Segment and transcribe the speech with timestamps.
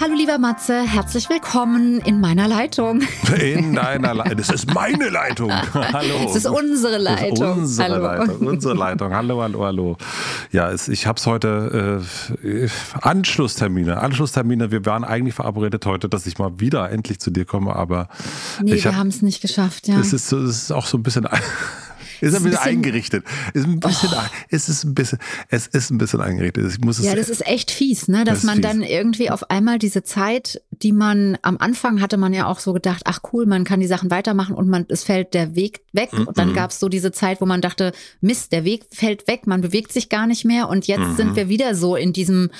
[0.00, 3.02] Hallo lieber Matze, herzlich willkommen in meiner Leitung.
[3.38, 4.38] In deiner Leitung.
[4.38, 5.52] Das ist meine Leitung.
[5.74, 6.24] Hallo.
[6.24, 7.38] Das ist unsere Leitung.
[7.38, 8.02] Das ist unsere hallo.
[8.04, 8.46] Leitung.
[8.46, 9.14] Unsere Leitung.
[9.14, 9.96] Hallo, hallo, hallo.
[10.52, 12.02] Ja, es, ich habe es heute
[12.42, 12.68] äh,
[13.02, 14.00] Anschlusstermine.
[14.00, 14.70] Anschlusstermine.
[14.70, 18.08] Wir waren eigentlich verabredet heute, dass ich mal wieder endlich zu dir komme, aber
[18.62, 19.86] nee, wir hab, haben es nicht geschafft.
[19.86, 20.00] Ja.
[20.00, 21.28] Es ist, es ist auch so ein bisschen
[22.20, 23.24] ist ein bisschen, eingerichtet.
[23.54, 24.22] Ist ein bisschen, oh.
[24.50, 25.18] es ist ein bisschen,
[25.48, 26.72] es ist ein bisschen eingerichtet.
[26.72, 28.24] Ich muss es ja, das ist echt fies, ne?
[28.24, 28.62] Dass das man fies.
[28.62, 32.72] dann irgendwie auf einmal diese Zeit, die man am Anfang hatte man ja auch so
[32.72, 36.12] gedacht, ach cool, man kann die Sachen weitermachen und man, es fällt der Weg weg.
[36.12, 39.26] Mm Und dann gab es so diese Zeit, wo man dachte, Mist, der Weg fällt
[39.28, 40.68] weg, man bewegt sich gar nicht mehr.
[40.68, 42.50] Und jetzt mm sind wir wieder so in diesem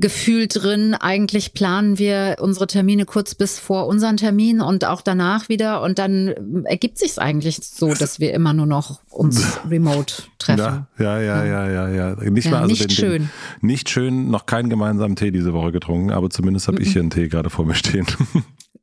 [0.00, 0.94] Gefühl drin.
[0.94, 5.82] Eigentlich planen wir unsere Termine kurz bis vor unseren Termin und auch danach wieder.
[5.82, 10.86] Und dann ergibt sich es eigentlich so, dass wir immer nur noch uns remote treffen.
[10.98, 12.30] Ja, ja, ja, ja, ja.
[12.30, 13.22] Nicht, ja, mal, also nicht den, schön.
[13.22, 17.02] Den, nicht schön, noch keinen gemeinsamen Tee diese Woche getrunken, aber zumindest habe ich hier
[17.02, 18.06] einen Tee gerade vor mir stehen.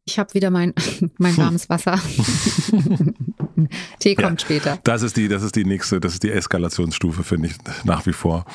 [0.10, 0.74] Ich habe wieder mein,
[1.18, 2.00] mein warmes Wasser.
[4.00, 4.80] Tee kommt ja, später.
[4.86, 8.14] Das ist die, das ist die nächste, das ist die Eskalationsstufe, finde ich, nach wie
[8.14, 8.46] vor.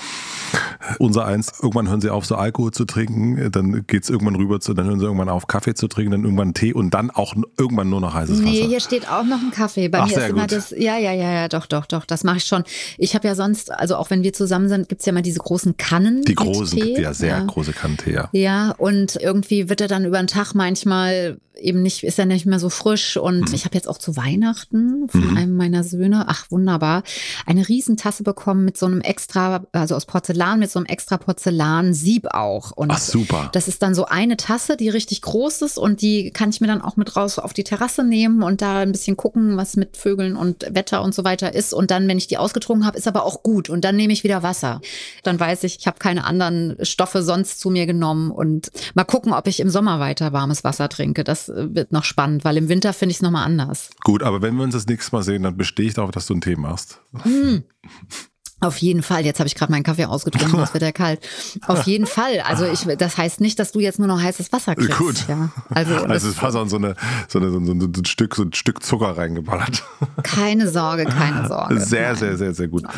[0.99, 4.61] Unser eins, irgendwann hören sie auf, so Alkohol zu trinken, dann geht es irgendwann rüber
[4.61, 7.35] zu, dann hören sie irgendwann auf, Kaffee zu trinken, dann irgendwann Tee und dann auch
[7.59, 8.51] irgendwann nur noch heißes Wasser.
[8.51, 9.89] Nee, hier steht auch noch ein Kaffee.
[9.89, 10.53] Bei Ach, mir ist immer gut.
[10.53, 12.65] das, ja, ja, ja, ja, doch, doch, doch, das mache ich schon.
[12.99, 15.41] Ich habe ja sonst, also auch wenn wir zusammen sind, gibt es ja mal diese
[15.41, 16.23] großen Kannen.
[16.23, 17.01] Die großen, Tee.
[17.01, 17.45] ja, sehr ja.
[17.45, 18.29] große Kannen Tee, ja.
[18.33, 22.47] Ja, und irgendwie wird er dann über den Tag manchmal eben nicht, ist er nicht
[22.47, 23.17] mehr so frisch.
[23.17, 23.55] Und mhm.
[23.55, 25.37] ich habe jetzt auch zu Weihnachten von mhm.
[25.37, 27.03] einem meiner Söhne, ach wunderbar,
[27.47, 32.29] eine Riesentasse bekommen mit so einem extra, also aus Porzellan, mit so einem extra Porzellan-Sieb
[32.33, 32.71] auch.
[32.73, 33.51] Und ach super.
[33.53, 36.67] Das ist dann so eine Tasse, die richtig groß ist und die kann ich mir
[36.67, 39.97] dann auch mit raus auf die Terrasse nehmen und da ein bisschen gucken, was mit
[39.97, 41.73] Vögeln und Wetter und so weiter ist.
[41.75, 43.71] Und dann, wenn ich die ausgetrunken habe, ist aber auch gut.
[43.71, 44.81] Und dann nehme ich wieder Wasser.
[45.23, 49.33] Dann weiß ich, ich habe keine anderen Stoffe sonst zu mir genommen und mal gucken,
[49.33, 51.25] ob ich im Sommer weiter warmes Wasser trinke.
[51.25, 53.91] Das wird noch spannend, weil im Winter finde ich es nochmal anders.
[54.05, 56.35] Gut, aber wenn wir uns das nächste Mal sehen, dann bestehe ich darauf, dass du
[56.35, 57.01] einen Tee machst.
[57.25, 57.59] Mm.
[58.63, 59.25] Auf jeden Fall.
[59.25, 61.21] Jetzt habe ich gerade meinen Kaffee ausgetrunken, sonst wird er kalt.
[61.67, 62.41] Auf jeden Fall.
[62.47, 64.99] Also ich, das heißt nicht, dass du jetzt nur noch heißes Wasser kriegst.
[64.99, 65.27] Gut.
[65.29, 66.95] Ja, also, also es war so, eine,
[67.29, 69.83] so, eine, so, ein Stück, so ein Stück Zucker reingeballert.
[70.23, 71.81] Keine Sorge, keine Sorge.
[71.81, 72.17] Sehr, Nein.
[72.17, 72.85] sehr, sehr, sehr gut.
[72.85, 72.93] Nein.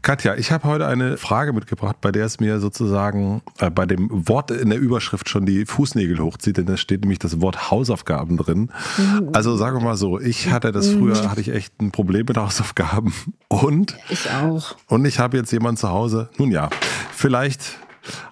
[0.00, 4.08] Katja, ich habe heute eine Frage mitgebracht, bei der es mir sozusagen äh, bei dem
[4.28, 8.38] Wort in der Überschrift schon die Fußnägel hochzieht, denn da steht nämlich das Wort Hausaufgaben
[8.38, 8.70] drin.
[8.96, 9.30] Mhm.
[9.34, 11.30] Also sagen wir mal so, ich hatte das früher, mhm.
[11.30, 13.12] hatte ich echt ein Problem mit Hausaufgaben.
[13.48, 14.76] Und ich auch.
[14.86, 16.28] Und ich habe jetzt jemanden zu Hause.
[16.38, 16.70] Nun ja,
[17.12, 17.78] vielleicht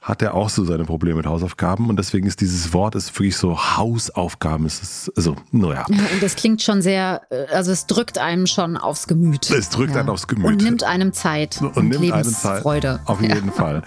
[0.02, 3.36] hat er auch so seine Probleme mit Hausaufgaben und deswegen ist dieses Wort ist wirklich
[3.36, 4.66] so Hausaufgaben.
[4.66, 5.84] Es ist also, naja.
[6.20, 9.50] Das klingt schon sehr, äh, also es drückt einem schon aufs Gemüt.
[9.50, 10.00] Es drückt ja.
[10.00, 10.46] einen aufs Gemüt.
[10.46, 12.88] Und nimmt einem Zeit und, und nimmt Lebensfreude.
[12.88, 13.52] Einem Zeit, auf jeden ja.
[13.52, 13.82] Fall.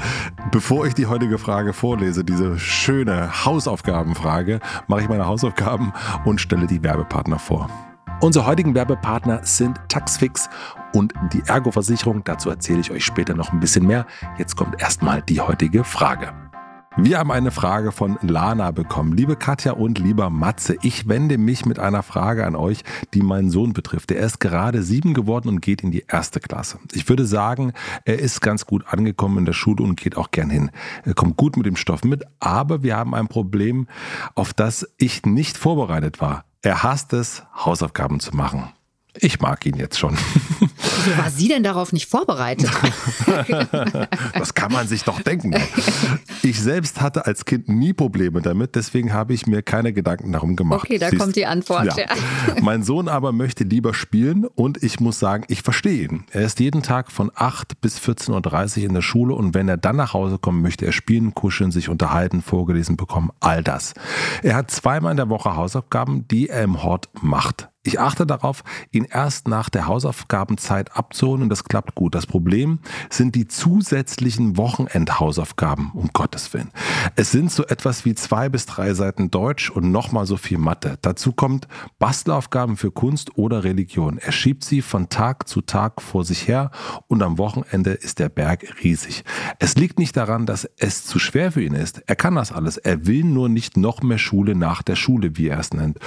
[0.51, 5.94] Bevor ich die heutige Frage vorlese, diese schöne Hausaufgabenfrage, mache ich meine Hausaufgaben
[6.25, 7.69] und stelle die Werbepartner vor.
[8.22, 10.48] Unsere heutigen Werbepartner sind Taxfix
[10.94, 12.24] und die Ergo-Versicherung.
[12.24, 14.06] Dazu erzähle ich euch später noch ein bisschen mehr.
[14.38, 16.31] Jetzt kommt erstmal die heutige Frage.
[16.98, 19.14] Wir haben eine Frage von Lana bekommen.
[19.14, 22.84] Liebe Katja und lieber Matze, ich wende mich mit einer Frage an euch,
[23.16, 24.12] die meinen Sohn betrifft.
[24.12, 26.78] Er ist gerade sieben geworden und geht in die erste Klasse.
[26.92, 27.74] Ich würde sagen,
[28.06, 30.69] er ist ganz gut angekommen in der Schule und geht auch gern hin.
[31.06, 33.88] Er kommt gut mit dem Stoff mit, aber wir haben ein Problem,
[34.36, 36.44] auf das ich nicht vorbereitet war.
[36.63, 38.72] Er hasst es, Hausaufgaben zu machen.
[39.16, 40.18] Ich mag ihn jetzt schon.
[41.03, 42.69] Wieso war sie denn darauf nicht vorbereitet?
[44.33, 45.56] das kann man sich doch denken.
[46.44, 50.56] Ich selbst hatte als Kind nie Probleme damit, deswegen habe ich mir keine Gedanken darum
[50.56, 50.83] gemacht.
[50.86, 51.98] Okay, da Siehst, kommt die Antwort.
[51.98, 52.06] Ja.
[52.62, 56.25] Mein Sohn aber möchte lieber spielen und ich muss sagen, ich verstehe ihn.
[56.31, 59.77] Er ist jeden Tag von 8 bis 14.30 Uhr in der Schule und wenn er
[59.77, 63.94] dann nach Hause kommt, möchte er spielen, kuscheln, sich unterhalten, vorgelesen bekommen, all das.
[64.44, 67.69] Er hat zweimal in der Woche Hausaufgaben, die er im Hort macht.
[67.83, 72.13] Ich achte darauf, ihn erst nach der Hausaufgabenzeit abzuholen und das klappt gut.
[72.13, 72.78] Das Problem
[73.10, 76.69] sind die zusätzlichen Wochenendhausaufgaben, um Gottes Willen.
[77.16, 81.00] Es sind so etwas wie zwei bis drei Seiten Deutsch und nochmal so viel Mathe.
[81.01, 81.68] Dazu kommt
[81.98, 84.19] Bastelaufgaben für Kunst oder Religion.
[84.19, 86.69] Er schiebt sie von Tag zu Tag vor sich her
[87.07, 89.24] und am Wochenende ist der Berg riesig.
[89.57, 92.04] Es liegt nicht daran, dass es zu schwer für ihn ist.
[92.06, 92.78] Er kann das alles.
[92.78, 95.98] Er will nur nicht noch mehr Schule nach der Schule, wie er es nennt.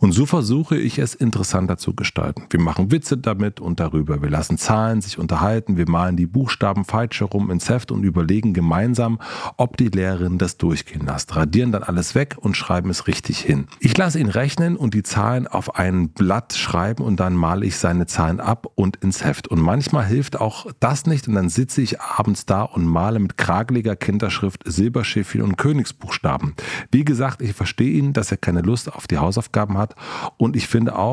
[0.00, 2.44] Und so versuche ich es interessanter zu gestalten.
[2.50, 4.22] Wir machen Witze damit und darüber.
[4.22, 5.76] Wir lassen Zahlen sich unterhalten.
[5.76, 9.18] Wir malen die Buchstaben falsch herum ins Heft und überlegen gemeinsam,
[9.56, 11.36] ob die Lehrerin das durchgehen lässt.
[11.36, 13.66] Radieren dann alles weg und schreiben es richtig hin.
[13.80, 17.76] Ich lasse ihn rechnen und die Zahlen auf ein Blatt schreiben und dann male ich
[17.76, 19.48] seine Zahlen ab und ins Heft.
[19.48, 23.36] Und manchmal hilft auch das nicht und dann sitze ich abends da und male mit
[23.36, 26.54] krageliger Kinderschrift Silberschiffchen und Königsbuchstaben.
[26.90, 29.94] Wie gesagt, ich verstehe ihn, dass er keine Lust auf die Hausaufgaben hat
[30.36, 31.03] und ich finde auch,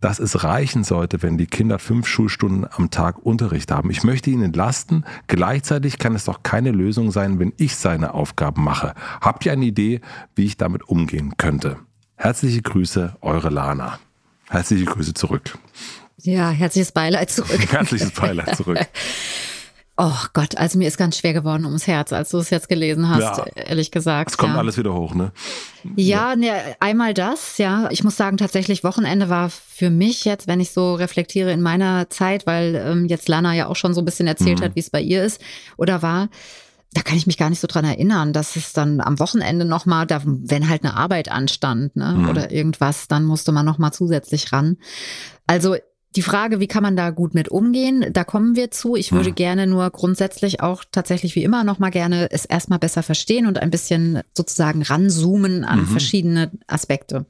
[0.00, 3.90] dass es reichen sollte, wenn die Kinder fünf Schulstunden am Tag Unterricht haben.
[3.90, 5.04] Ich möchte ihn entlasten.
[5.26, 8.94] Gleichzeitig kann es doch keine Lösung sein, wenn ich seine Aufgaben mache.
[9.20, 10.00] Habt ihr eine Idee,
[10.34, 11.76] wie ich damit umgehen könnte?
[12.16, 13.98] Herzliche Grüße, eure Lana.
[14.48, 15.58] Herzliche Grüße zurück.
[16.18, 17.60] Ja, herzliches Beileid zurück.
[17.70, 18.78] Herzliches Beileid zurück.
[19.98, 23.08] Oh Gott, also mir ist ganz schwer geworden ums Herz, als du es jetzt gelesen
[23.08, 24.30] hast, ja, ehrlich gesagt.
[24.30, 24.58] Es kommt ja.
[24.58, 25.32] alles wieder hoch, ne?
[25.96, 27.88] Ja, ja, ne, einmal das, ja.
[27.90, 32.10] Ich muss sagen, tatsächlich Wochenende war für mich jetzt, wenn ich so reflektiere in meiner
[32.10, 34.64] Zeit, weil ähm, jetzt Lana ja auch schon so ein bisschen erzählt mhm.
[34.64, 35.40] hat, wie es bei ihr ist
[35.78, 36.28] oder war.
[36.92, 40.06] Da kann ich mich gar nicht so dran erinnern, dass es dann am Wochenende nochmal,
[40.08, 42.28] wenn halt eine Arbeit anstand, ne, mhm.
[42.28, 44.76] oder irgendwas, dann musste man nochmal zusätzlich ran.
[45.46, 45.76] Also
[46.16, 48.96] die Frage, wie kann man da gut mit umgehen, da kommen wir zu.
[48.96, 49.34] Ich würde hm.
[49.34, 53.58] gerne nur grundsätzlich auch tatsächlich wie immer noch mal gerne es erstmal besser verstehen und
[53.58, 55.86] ein bisschen sozusagen ranzoomen an mhm.
[55.86, 57.26] verschiedene Aspekte.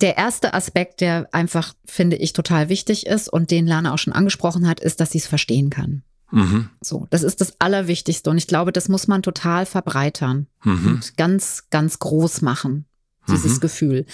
[0.00, 4.14] Der erste Aspekt, der einfach, finde ich, total wichtig ist und den Lana auch schon
[4.14, 6.02] angesprochen hat, ist, dass sie es verstehen kann.
[6.30, 6.70] Mhm.
[6.80, 10.86] So, das ist das Allerwichtigste und ich glaube, das muss man total verbreitern mhm.
[10.86, 12.86] und ganz, ganz groß machen,
[13.28, 13.60] dieses mhm.
[13.60, 14.06] Gefühl.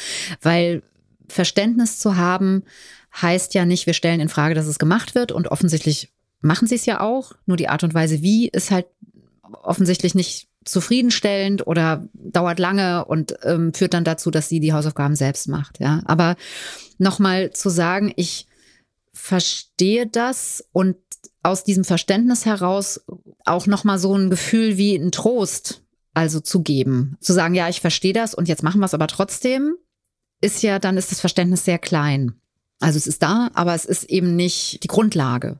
[0.42, 0.82] Weil
[1.28, 2.62] Verständnis zu haben,
[3.20, 6.74] heißt ja nicht, wir stellen in Frage, dass es gemacht wird und offensichtlich machen sie
[6.74, 7.32] es ja auch.
[7.46, 8.86] Nur die Art und Weise, wie, ist halt
[9.62, 15.14] offensichtlich nicht zufriedenstellend oder dauert lange und ähm, führt dann dazu, dass sie die Hausaufgaben
[15.14, 15.78] selbst macht.
[15.80, 16.36] Ja, aber
[16.98, 18.46] nochmal zu sagen, ich
[19.12, 20.96] verstehe das und
[21.42, 23.00] aus diesem Verständnis heraus
[23.44, 25.82] auch nochmal so ein Gefühl wie ein Trost
[26.12, 29.06] also zu geben, zu sagen, ja, ich verstehe das und jetzt machen wir es aber
[29.06, 29.76] trotzdem,
[30.40, 32.40] ist ja, dann ist das Verständnis sehr klein.
[32.80, 35.58] Also es ist da, aber es ist eben nicht die Grundlage.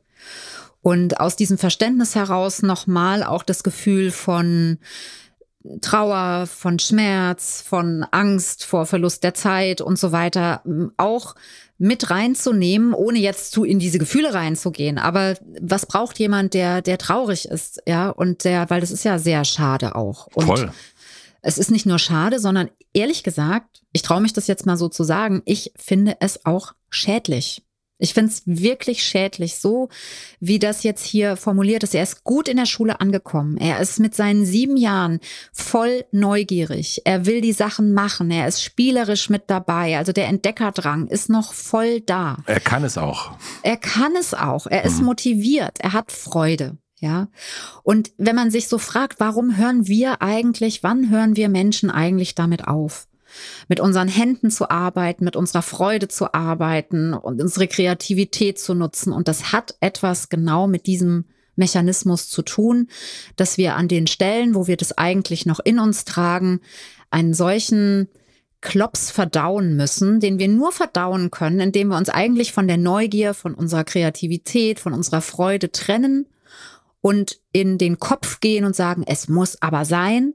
[0.81, 4.77] Und aus diesem Verständnis heraus nochmal auch das Gefühl von
[5.81, 10.61] Trauer, von Schmerz, von Angst vor Verlust der Zeit und so weiter
[10.95, 11.35] auch
[11.77, 14.97] mit reinzunehmen, ohne jetzt zu in diese Gefühle reinzugehen.
[14.97, 19.19] Aber was braucht jemand, der der traurig ist, ja und der, weil das ist ja
[19.19, 20.27] sehr schade auch.
[20.33, 20.71] Und Voll.
[21.47, 24.89] Es ist nicht nur schade, sondern ehrlich gesagt, ich traue mich das jetzt mal so
[24.89, 27.63] zu sagen, ich finde es auch schädlich.
[27.99, 29.87] Ich finde es wirklich schädlich, so
[30.41, 31.95] wie das jetzt hier formuliert ist.
[31.95, 33.55] Er ist gut in der Schule angekommen.
[33.55, 35.21] Er ist mit seinen sieben Jahren
[35.53, 37.03] voll neugierig.
[37.05, 38.29] Er will die Sachen machen.
[38.29, 39.97] Er ist spielerisch mit dabei.
[39.97, 42.39] Also der Entdeckerdrang ist noch voll da.
[42.45, 43.31] Er kann es auch.
[43.63, 44.67] Er kann es auch.
[44.67, 45.05] Er ist mhm.
[45.05, 45.77] motiviert.
[45.79, 46.77] Er hat Freude.
[46.99, 47.27] Ja.
[47.83, 52.33] Und wenn man sich so fragt, warum hören wir eigentlich, wann hören wir Menschen eigentlich
[52.33, 53.07] damit auf?
[53.67, 59.13] Mit unseren Händen zu arbeiten, mit unserer Freude zu arbeiten und unsere Kreativität zu nutzen.
[59.13, 61.25] Und das hat etwas genau mit diesem
[61.55, 62.87] Mechanismus zu tun,
[63.35, 66.61] dass wir an den Stellen, wo wir das eigentlich noch in uns tragen,
[67.11, 68.07] einen solchen
[68.61, 73.33] Klops verdauen müssen, den wir nur verdauen können, indem wir uns eigentlich von der Neugier,
[73.33, 76.27] von unserer Kreativität, von unserer Freude trennen
[77.01, 80.33] und in den Kopf gehen und sagen, es muss aber sein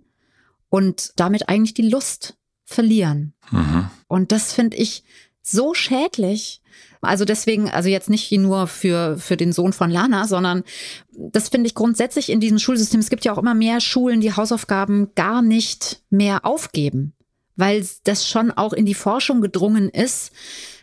[0.69, 3.35] und damit eigentlich die Lust verlieren.
[3.51, 3.91] Mhm.
[4.09, 5.05] Und das finde ich
[5.43, 6.63] so schädlich.
[7.01, 10.63] Also deswegen, also jetzt nicht nur für, für den Sohn von Lana, sondern
[11.11, 13.01] das finde ich grundsätzlich in diesem Schulsystem.
[13.01, 17.13] Es gibt ja auch immer mehr Schulen, die Hausaufgaben gar nicht mehr aufgeben,
[17.57, 20.31] weil das schon auch in die Forschung gedrungen ist,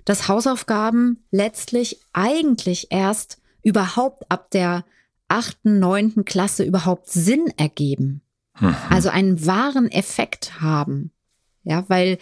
[0.03, 4.83] dass Hausaufgaben letztlich eigentlich erst überhaupt ab der
[5.29, 8.21] achten, neunten Klasse überhaupt Sinn ergeben.
[8.59, 8.75] Mhm.
[8.89, 11.11] Also einen wahren Effekt haben.
[11.63, 12.17] Ja, weil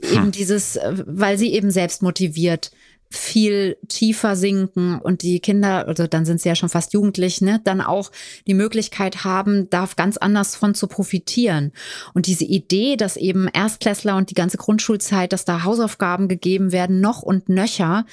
[0.00, 0.30] eben hm.
[0.30, 2.70] dieses, weil sie eben selbst motiviert
[3.12, 7.60] viel tiefer sinken und die Kinder, also dann sind sie ja schon fast jugendlich, ne,
[7.64, 8.12] dann auch
[8.46, 11.72] die Möglichkeit haben, da ganz anders von zu profitieren.
[12.14, 17.00] Und diese Idee, dass eben Erstklässler und die ganze Grundschulzeit, dass da Hausaufgaben gegeben werden,
[17.00, 18.04] noch und nöcher,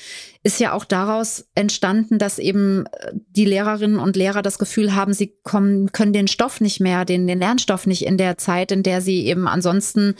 [0.41, 5.13] ist ja auch daraus entstanden, dass eben äh, die Lehrerinnen und Lehrer das Gefühl haben,
[5.13, 8.81] sie kommen, können den Stoff nicht mehr, den, den Lernstoff nicht in der Zeit, in
[8.81, 10.15] der sie eben ansonsten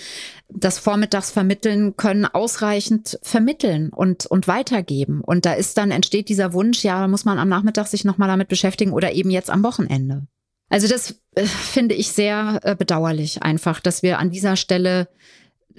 [0.49, 5.21] das Vormittags vermitteln können, ausreichend vermitteln und, und weitergeben.
[5.21, 8.47] Und da ist dann, entsteht dieser Wunsch, ja, muss man am Nachmittag sich nochmal damit
[8.47, 10.27] beschäftigen oder eben jetzt am Wochenende.
[10.69, 15.07] Also das äh, finde ich sehr äh, bedauerlich einfach, dass wir an dieser Stelle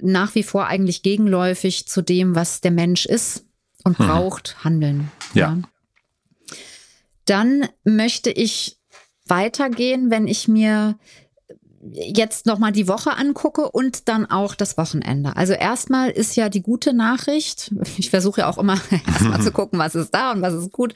[0.01, 3.45] nach wie vor eigentlich gegenläufig zu dem, was der Mensch ist
[3.83, 4.07] und hm.
[4.07, 5.11] braucht, handeln.
[5.33, 5.49] Ja.
[5.49, 6.57] ja.
[7.25, 8.77] Dann möchte ich
[9.25, 10.97] weitergehen, wenn ich mir
[11.91, 15.35] jetzt nochmal die Woche angucke und dann auch das Wochenende.
[15.35, 19.79] Also erstmal ist ja die gute Nachricht, ich versuche ja auch immer erstmal zu gucken,
[19.79, 20.93] was ist da und was ist gut,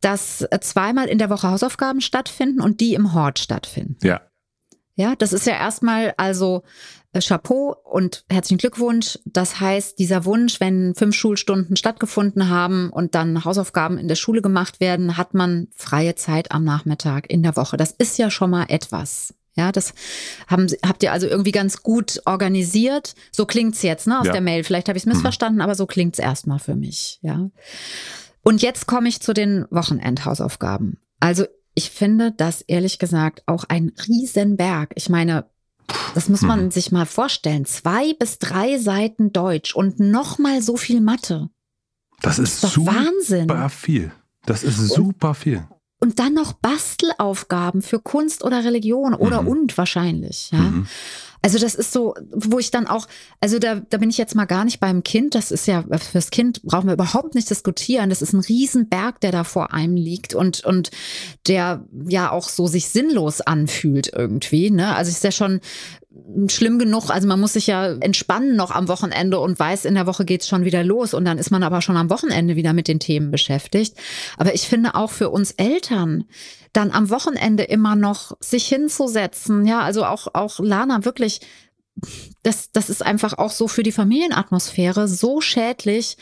[0.00, 3.96] dass zweimal in der Woche Hausaufgaben stattfinden und die im Hort stattfinden.
[4.02, 4.20] Ja.
[4.98, 6.62] Ja, das ist ja erstmal also
[7.12, 9.18] äh, Chapeau und herzlichen Glückwunsch.
[9.26, 14.40] Das heißt, dieser Wunsch, wenn fünf Schulstunden stattgefunden haben und dann Hausaufgaben in der Schule
[14.40, 17.76] gemacht werden, hat man freie Zeit am Nachmittag in der Woche.
[17.76, 19.34] Das ist ja schon mal etwas.
[19.56, 19.94] Ja, das
[20.46, 23.14] haben, habt ihr also irgendwie ganz gut organisiert.
[23.32, 24.32] So klingt's jetzt, ne, aus ja.
[24.32, 24.64] der Mail.
[24.64, 25.62] Vielleicht habe ich es missverstanden, mhm.
[25.62, 27.48] aber so klingt's erstmal für mich, ja.
[28.42, 30.98] Und jetzt komme ich zu den Wochenendhausaufgaben.
[31.20, 34.92] Also ich finde das ehrlich gesagt auch ein Riesenberg.
[34.94, 35.46] Ich meine,
[36.14, 36.70] das muss man mhm.
[36.70, 37.64] sich mal vorstellen.
[37.64, 41.48] Zwei bis drei Seiten Deutsch und nochmal so viel Mathe.
[42.20, 43.68] Das, das ist, ist super Wahnsinn.
[43.70, 44.12] viel.
[44.44, 45.66] Das ist super viel
[45.98, 49.48] und dann noch Bastelaufgaben für Kunst oder Religion oder mhm.
[49.48, 50.50] und wahrscheinlich.
[50.52, 50.58] Ja.
[50.58, 50.86] Mhm.
[51.42, 53.06] Also das ist so, wo ich dann auch,
[53.40, 55.34] also da, da bin ich jetzt mal gar nicht beim Kind.
[55.36, 58.10] Das ist ja, fürs Kind brauchen wir überhaupt nicht diskutieren.
[58.10, 60.90] Das ist ein Riesenberg, der da vor einem liegt und, und
[61.46, 64.70] der ja auch so sich sinnlos anfühlt irgendwie.
[64.70, 64.94] Ne?
[64.94, 65.60] Also ist ja schon
[66.48, 67.10] schlimm genug.
[67.10, 70.48] Also man muss sich ja entspannen noch am Wochenende und weiß, in der Woche geht's
[70.48, 73.30] schon wieder los und dann ist man aber schon am Wochenende wieder mit den Themen
[73.30, 73.96] beschäftigt.
[74.36, 76.24] Aber ich finde auch für uns Eltern,
[76.72, 81.40] dann am Wochenende immer noch sich hinzusetzen, ja, also auch, auch Lana wirklich
[82.42, 86.16] das, das ist einfach auch so für die Familienatmosphäre so schädlich,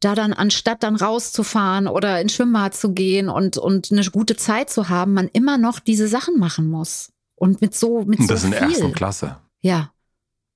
[0.00, 4.70] da dann anstatt dann rauszufahren oder ins Schwimmbad zu gehen und, und eine gute Zeit
[4.70, 7.12] zu haben, man immer noch diese Sachen machen muss.
[7.38, 9.36] Und mit so, mit das so in der ersten Klasse.
[9.60, 9.92] Ja.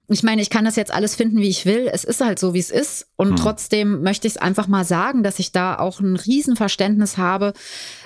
[0.09, 1.89] Ich meine, ich kann das jetzt alles finden, wie ich will.
[1.91, 3.07] Es ist halt so, wie es ist.
[3.17, 3.37] Und hm.
[3.37, 7.55] trotzdem möchte ich es einfach mal sagen, dass ich da auch ein Riesenverständnis habe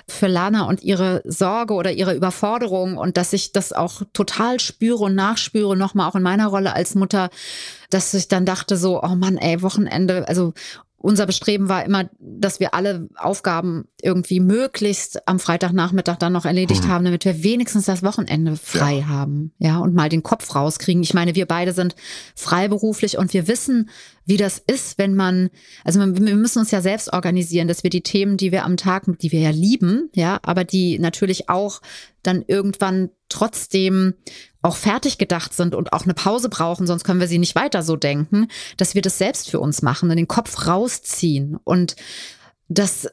[0.06, 5.04] für Lana und ihre Sorge oder ihre Überforderung und dass ich das auch total spüre
[5.04, 7.28] und nachspüre, nochmal auch in meiner Rolle als Mutter,
[7.90, 10.52] dass ich dann dachte so, oh Mann, ey, Wochenende, also
[10.98, 16.84] unser Bestreben war immer, dass wir alle Aufgaben irgendwie möglichst am Freitagnachmittag dann noch erledigt
[16.84, 16.88] mhm.
[16.88, 19.08] haben, damit wir wenigstens das Wochenende frei ja.
[19.08, 21.02] haben, ja, und mal den Kopf rauskriegen.
[21.02, 21.96] Ich meine, wir beide sind
[22.34, 23.90] freiberuflich und wir wissen,
[24.24, 25.50] wie das ist, wenn man,
[25.84, 29.04] also wir müssen uns ja selbst organisieren, dass wir die Themen, die wir am Tag,
[29.20, 31.80] die wir ja lieben, ja, aber die natürlich auch
[32.22, 34.14] dann irgendwann trotzdem
[34.66, 37.82] auch fertig gedacht sind und auch eine Pause brauchen, sonst können wir sie nicht weiter
[37.82, 41.56] so denken, dass wir das selbst für uns machen und den Kopf rausziehen.
[41.64, 41.96] Und
[42.68, 43.08] das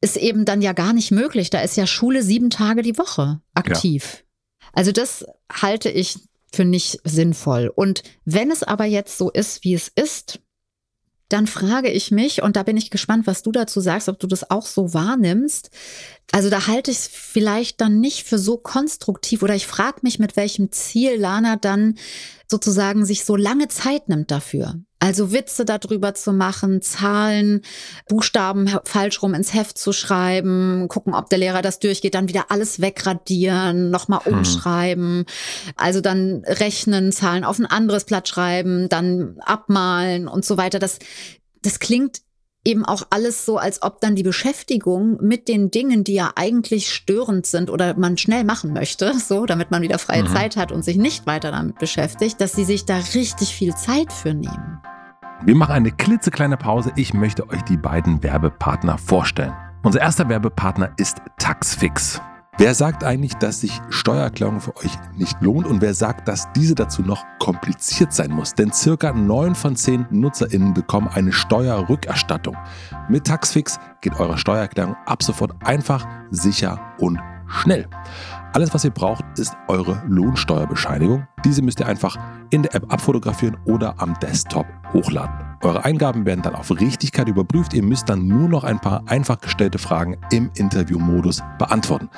[0.00, 1.50] ist eben dann ja gar nicht möglich.
[1.50, 4.18] Da ist ja Schule sieben Tage die Woche aktiv.
[4.60, 4.68] Ja.
[4.74, 6.18] Also das halte ich
[6.52, 7.72] für nicht sinnvoll.
[7.74, 10.40] Und wenn es aber jetzt so ist, wie es ist,
[11.30, 14.26] dann frage ich mich, und da bin ich gespannt, was du dazu sagst, ob du
[14.26, 15.70] das auch so wahrnimmst.
[16.32, 20.18] Also da halte ich es vielleicht dann nicht für so konstruktiv oder ich frage mich,
[20.18, 21.96] mit welchem Ziel Lana dann
[22.48, 24.80] sozusagen sich so lange Zeit nimmt dafür.
[25.00, 27.62] Also Witze darüber zu machen, Zahlen,
[28.06, 32.50] Buchstaben falsch rum ins Heft zu schreiben, gucken, ob der Lehrer das durchgeht, dann wieder
[32.50, 34.34] alles wegradieren, nochmal hm.
[34.34, 35.24] umschreiben.
[35.76, 40.78] Also dann rechnen, Zahlen auf ein anderes Blatt schreiben, dann abmalen und so weiter.
[40.78, 40.98] Das,
[41.62, 42.20] das klingt
[42.64, 46.92] eben auch alles so, als ob dann die Beschäftigung mit den Dingen, die ja eigentlich
[46.92, 50.28] störend sind oder man schnell machen möchte, so, damit man wieder freie mhm.
[50.28, 54.12] Zeit hat und sich nicht weiter damit beschäftigt, dass sie sich da richtig viel Zeit
[54.12, 54.80] für nehmen.
[55.42, 56.92] Wir machen eine klitzekleine Pause.
[56.96, 59.54] Ich möchte euch die beiden Werbepartner vorstellen.
[59.82, 62.20] Unser erster Werbepartner ist Taxfix.
[62.60, 66.74] Wer sagt eigentlich, dass sich Steuererklärung für euch nicht lohnt und wer sagt, dass diese
[66.74, 68.52] dazu noch kompliziert sein muss?
[68.52, 72.54] Denn circa 9 von 10 NutzerInnen bekommen eine Steuerrückerstattung.
[73.08, 77.88] Mit Taxfix geht eure Steuererklärung ab sofort einfach, sicher und schnell.
[78.52, 81.26] Alles, was ihr braucht, ist eure Lohnsteuerbescheinigung.
[81.44, 82.18] Diese müsst ihr einfach
[82.50, 85.50] in der App abfotografieren oder am Desktop hochladen.
[85.62, 87.74] Eure Eingaben werden dann auf Richtigkeit überprüft.
[87.74, 92.08] Ihr müsst dann nur noch ein paar einfach gestellte Fragen im Interviewmodus beantworten.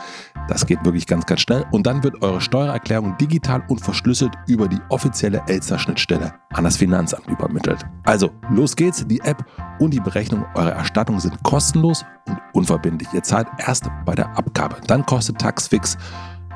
[0.48, 4.68] Das geht wirklich ganz, ganz schnell und dann wird eure Steuererklärung digital und verschlüsselt über
[4.68, 7.84] die offizielle Elster-Schnittstelle an das Finanzamt übermittelt.
[8.04, 9.06] Also, los geht's.
[9.06, 9.44] Die App
[9.80, 13.09] und die Berechnung eurer Erstattung sind kostenlos und unverbindlich.
[13.12, 14.76] Ihr zahlt erst bei der Abgabe.
[14.87, 15.97] Dann kostet Taxfix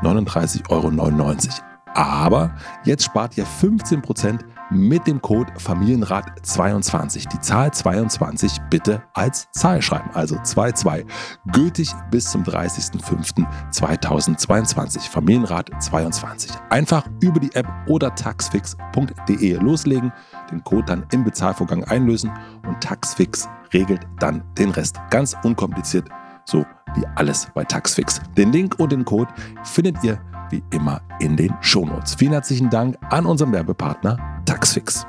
[0.03, 0.91] 39,99 Euro.
[1.95, 4.41] Aber jetzt spart ihr 15%
[4.77, 7.29] mit dem Code Familienrat22.
[7.29, 11.07] Die Zahl 22 bitte als Zahl schreiben, also 22.
[11.53, 15.11] Gültig bis zum 30.05.2022.
[15.11, 16.53] Familienrat 22.
[16.71, 20.13] Einfach über die App oder taxfix.de loslegen,
[20.51, 22.33] den Code dann im Bezahlvorgang einlösen
[22.67, 24.97] und Taxfix regelt dann den Rest.
[25.11, 26.09] Ganz unkompliziert,
[26.45, 26.65] so
[26.95, 28.21] wie alles bei Taxfix.
[28.37, 29.33] Den Link und den Code
[29.65, 32.15] findet ihr wie immer in den Shownotes.
[32.15, 35.05] Vielen herzlichen Dank an unseren Werbepartner Taxfix.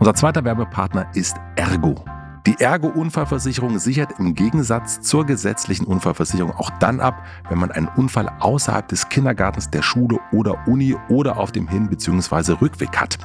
[0.00, 2.04] Unser zweiter Werbepartner ist Ergo.
[2.46, 8.28] Die Ergo-Unfallversicherung sichert im Gegensatz zur gesetzlichen Unfallversicherung auch dann ab, wenn man einen Unfall
[8.40, 12.54] außerhalb des Kindergartens, der Schule oder Uni oder auf dem Hin- bzw.
[12.60, 13.18] Rückweg hat.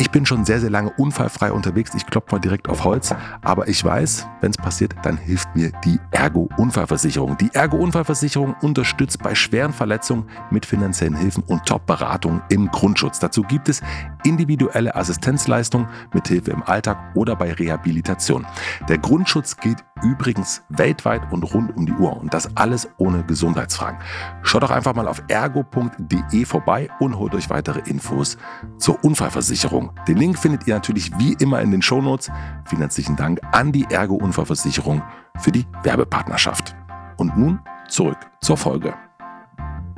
[0.00, 1.90] Ich bin schon sehr, sehr lange unfallfrei unterwegs.
[1.96, 3.12] Ich klopfe mal direkt auf Holz.
[3.42, 7.36] Aber ich weiß, wenn es passiert, dann hilft mir die Ergo-Unfallversicherung.
[7.36, 13.18] Die Ergo-Unfallversicherung unterstützt bei schweren Verletzungen mit finanziellen Hilfen und Top-Beratung im Grundschutz.
[13.18, 13.82] Dazu gibt es
[14.22, 18.46] individuelle Assistenzleistungen mit Hilfe im Alltag oder bei Rehabilitation.
[18.88, 22.16] Der Grundschutz gilt übrigens weltweit und rund um die Uhr.
[22.16, 23.98] Und das alles ohne Gesundheitsfragen.
[24.42, 28.38] Schaut doch einfach mal auf ergo.de vorbei und holt euch weitere Infos
[28.76, 29.87] zur Unfallversicherung.
[30.06, 32.30] Den Link findet ihr natürlich wie immer in den Shownotes.
[32.66, 35.02] Vielen herzlichen Dank an die Ergo Unfallversicherung
[35.38, 36.76] für die Werbepartnerschaft.
[37.16, 38.94] Und nun zurück zur Folge.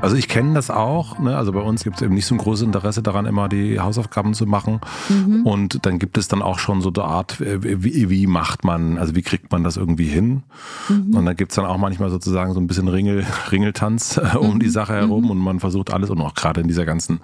[0.00, 1.19] Also ich kenne das auch.
[1.19, 1.37] Ne?
[1.37, 4.35] Also bei uns gibt es eben nicht so ein großes Interesse daran, immer die Hausaufgaben
[4.35, 4.80] zu machen.
[5.09, 5.47] Mhm.
[5.47, 8.99] Und dann gibt es dann auch schon so eine Art, äh, wie, wie macht man,
[8.99, 10.42] also wie kriegt man das irgendwie hin?
[10.88, 11.14] Mhm.
[11.14, 14.54] Und dann gibt es dann auch manchmal sozusagen so ein bisschen Ringel, Ringeltanz äh, um
[14.54, 14.61] mhm.
[14.61, 15.30] die Sache herum mhm.
[15.30, 17.21] und man versucht alles und auch gerade in dieser ganzen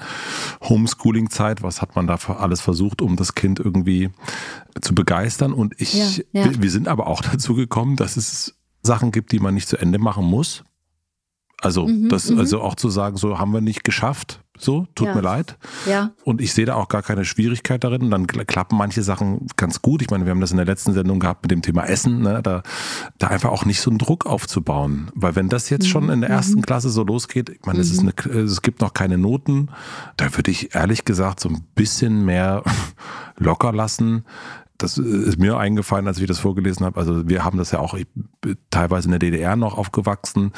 [0.63, 4.11] Homeschooling-Zeit, was hat man da alles versucht, um das Kind irgendwie
[4.81, 5.53] zu begeistern?
[5.53, 6.51] Und ich, ja, ja.
[6.59, 9.99] wir sind aber auch dazu gekommen, dass es Sachen gibt, die man nicht zu Ende
[9.99, 10.65] machen muss.
[11.61, 12.39] Also, mhm, das, mhm.
[12.39, 15.15] also auch zu sagen, so haben wir nicht geschafft, so, tut ja.
[15.15, 15.57] mir leid.
[15.87, 16.13] Ja.
[16.25, 18.03] Und ich sehe da auch gar keine Schwierigkeit darin.
[18.03, 20.03] Und dann klappen manche Sachen ganz gut.
[20.03, 22.41] Ich meine, wir haben das in der letzten Sendung gehabt mit dem Thema Essen, ne?
[22.43, 22.63] da,
[23.19, 25.11] da einfach auch nicht so einen Druck aufzubauen.
[25.15, 26.37] Weil wenn das jetzt schon in der mhm.
[26.37, 28.13] ersten Klasse so losgeht, ich meine, es, ist mhm.
[28.25, 29.69] eine, es gibt noch keine Noten,
[30.17, 32.63] da würde ich ehrlich gesagt so ein bisschen mehr
[33.37, 34.25] locker lassen
[34.79, 36.99] das ist mir eingefallen, als ich das vorgelesen habe.
[36.99, 38.07] Also wir haben das ja auch ich,
[38.71, 40.53] teilweise in der DDR noch aufgewachsen,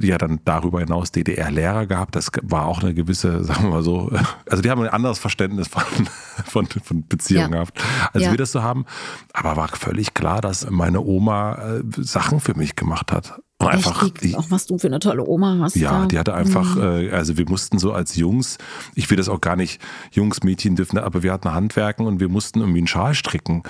[0.00, 2.16] ja dann darüber hinaus DDR-Lehrer gehabt.
[2.16, 4.10] Das war auch eine gewisse, sagen wir mal so,
[4.48, 5.82] also die haben ein anderes Verständnis von,
[6.44, 7.62] von, von Beziehungen ja.
[7.62, 8.30] gehabt, als ja.
[8.30, 8.86] wir das so haben.
[9.32, 13.40] Aber war völlig klar, dass meine Oma äh, Sachen für mich gemacht hat.
[13.58, 15.76] Einfach, die, auch was du für eine tolle Oma hast.
[15.76, 16.06] Ja, da.
[16.06, 16.82] die hatte einfach, mhm.
[16.82, 18.58] äh, also wir mussten so als Jungs,
[18.94, 19.80] ich will das auch gar nicht,
[20.12, 23.62] Jungs, Mädchen dürfen, aber wir hatten Handwerken und wir mussten irgendwie einen Schal stricken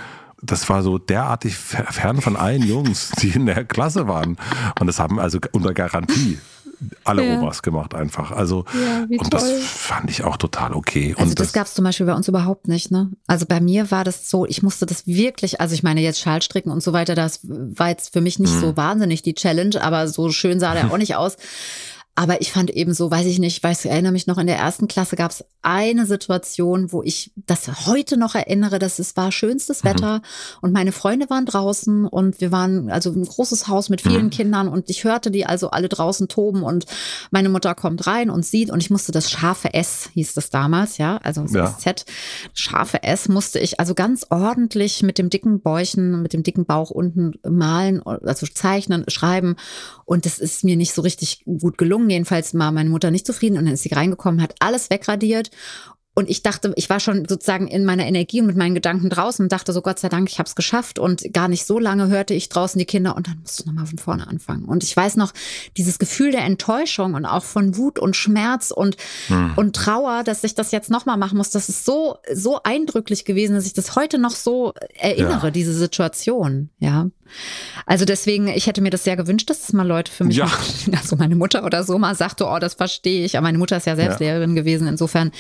[0.46, 4.36] das war so derartig fern von allen Jungs, die in der Klasse waren.
[4.78, 6.38] Und das haben also unter Garantie
[7.04, 7.38] alle ja.
[7.38, 8.30] Omas gemacht einfach.
[8.30, 9.40] Also ja, und toll.
[9.40, 11.14] das fand ich auch total okay.
[11.18, 12.90] Also das, das gab es zum Beispiel bei uns überhaupt nicht.
[12.90, 13.10] Ne?
[13.26, 16.70] Also bei mir war das so, ich musste das wirklich, also ich meine jetzt Schalstricken
[16.70, 18.60] und so weiter, das war jetzt für mich nicht mhm.
[18.60, 21.36] so wahnsinnig die Challenge, aber so schön sah der auch nicht aus.
[22.16, 24.56] Aber ich fand eben so, weiß ich nicht, weiß, ich erinnere mich noch, in der
[24.56, 29.32] ersten Klasse gab es eine Situation, wo ich das heute noch erinnere, dass es war
[29.32, 29.88] schönstes mhm.
[29.88, 30.22] Wetter
[30.60, 34.30] und meine Freunde waren draußen und wir waren also ein großes Haus mit vielen mhm.
[34.30, 36.84] Kindern und ich hörte die also alle draußen toben und
[37.30, 40.98] meine Mutter kommt rein und sieht und ich musste das scharfe S, hieß das damals,
[40.98, 41.76] ja, also das ja.
[41.78, 42.04] Z,
[42.52, 46.90] scharfe S musste ich also ganz ordentlich mit dem dicken Bäuchen, mit dem dicken Bauch
[46.90, 49.56] unten malen, also zeichnen, schreiben
[50.04, 52.03] und das ist mir nicht so richtig gut gelungen.
[52.10, 55.50] Jedenfalls war meine Mutter nicht zufrieden und dann ist sie reingekommen, hat alles wegradiert
[56.16, 59.44] und ich dachte, ich war schon sozusagen in meiner Energie und mit meinen Gedanken draußen
[59.44, 61.00] und dachte so, Gott sei Dank, ich habe es geschafft.
[61.00, 63.86] Und gar nicht so lange hörte ich draußen die Kinder und dann musst du nochmal
[63.86, 64.64] von vorne anfangen.
[64.64, 65.32] Und ich weiß noch,
[65.76, 69.54] dieses Gefühl der Enttäuschung und auch von Wut und Schmerz und, hm.
[69.56, 73.56] und Trauer, dass ich das jetzt nochmal machen muss, das ist so, so eindrücklich gewesen,
[73.56, 75.50] dass ich das heute noch so erinnere, ja.
[75.50, 76.70] diese Situation.
[76.78, 77.08] Ja.
[77.86, 80.46] Also deswegen, ich hätte mir das sehr gewünscht, dass das mal Leute für mich ja.
[80.46, 80.94] machen.
[81.04, 83.36] Also meine Mutter oder so mal sagte, oh, das verstehe ich.
[83.36, 84.26] Aber meine Mutter ist ja selbst ja.
[84.26, 84.86] Lehrerin gewesen.
[84.86, 85.32] Insofern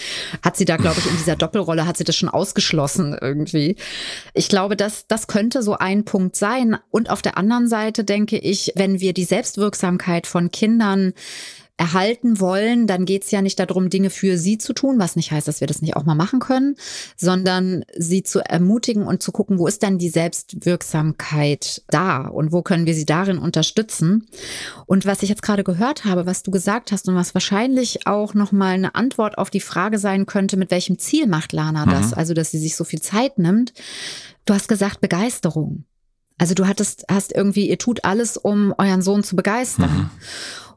[0.42, 3.76] hat sie da, glaube ich, in dieser Doppelrolle hat sie das schon ausgeschlossen irgendwie.
[4.34, 6.76] Ich glaube, dass das könnte so ein Punkt sein.
[6.90, 11.14] Und auf der anderen Seite denke ich, wenn wir die Selbstwirksamkeit von Kindern
[11.76, 15.32] erhalten wollen, dann geht es ja nicht darum, Dinge für sie zu tun, was nicht
[15.32, 16.76] heißt, dass wir das nicht auch mal machen können,
[17.16, 22.62] sondern sie zu ermutigen und zu gucken, wo ist denn die Selbstwirksamkeit da und wo
[22.62, 24.28] können wir sie darin unterstützen.
[24.86, 28.34] Und was ich jetzt gerade gehört habe, was du gesagt hast und was wahrscheinlich auch
[28.34, 32.18] nochmal eine Antwort auf die Frage sein könnte, mit welchem Ziel macht Lana das, mhm.
[32.18, 33.72] also dass sie sich so viel Zeit nimmt.
[34.44, 35.84] Du hast gesagt Begeisterung.
[36.38, 39.92] Also du hattest, hast irgendwie, ihr tut alles, um euren Sohn zu begeistern.
[39.92, 40.10] Mhm.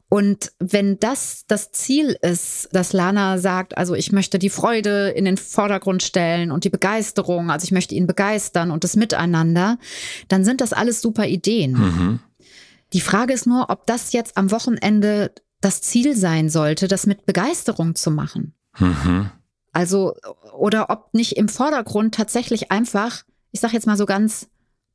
[0.10, 5.26] Und wenn das das Ziel ist, dass Lana sagt, also ich möchte die Freude in
[5.26, 9.78] den Vordergrund stellen und die Begeisterung, also ich möchte ihn begeistern und das Miteinander,
[10.30, 11.74] dann sind das alles super Ideen.
[11.74, 12.20] Mhm.
[12.94, 17.26] Die Frage ist nur, ob das jetzt am Wochenende das Ziel sein sollte, das mit
[17.26, 18.54] Begeisterung zu machen.
[18.80, 19.30] Mhm.
[19.74, 20.16] Also,
[20.58, 24.48] oder ob nicht im Vordergrund tatsächlich einfach, ich sage jetzt mal so ganz